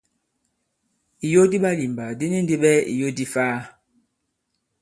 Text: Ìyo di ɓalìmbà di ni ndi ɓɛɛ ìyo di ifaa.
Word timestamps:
Ìyo 1.27 1.41
di 1.51 1.57
ɓalìmbà 1.63 2.05
di 2.19 2.25
ni 2.31 2.37
ndi 2.43 2.55
ɓɛɛ 2.63 2.79
ìyo 2.93 3.07
di 3.17 3.23
ifaa. 3.29 3.57